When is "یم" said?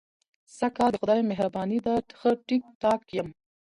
3.17-3.27